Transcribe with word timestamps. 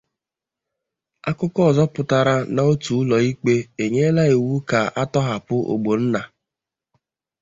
akụkọ 1.29 1.61
ọzọ 1.69 1.83
pụtara 1.93 2.35
na 2.55 2.61
otu 2.71 2.91
ụlọikpe 3.01 3.53
enyela 3.83 4.23
iwu 4.33 4.53
ka 4.69 4.79
a 5.01 5.03
tọhapụ 5.13 5.55
Ogbonna. 5.73 6.21